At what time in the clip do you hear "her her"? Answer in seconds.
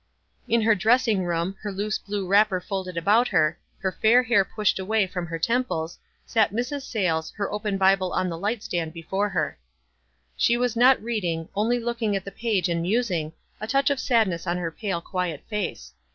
3.27-3.91